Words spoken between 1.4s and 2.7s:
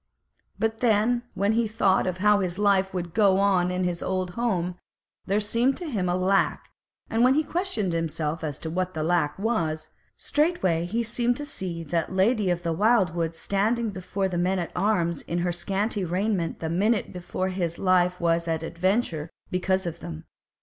he thought of how his